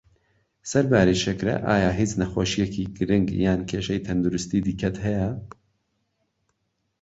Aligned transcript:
سەرباری 0.71 1.21
شەکره، 1.23 1.55
ئایا 1.67 1.91
هیچ 1.99 2.11
نەخۆشیەکی 2.21 2.91
گرنگ 2.97 3.27
یان 3.45 3.61
کێشەی 3.69 4.03
تەندروستی 4.07 4.63
دیکەت 4.67 4.95
هەیە؟ 5.05 5.29